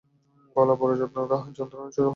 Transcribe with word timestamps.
গলায় 0.55 0.77
বড় 0.77 0.93
যন্ত্রণা 0.95 1.35
হয় 1.35 1.53
ছোটবাবু। 1.57 2.09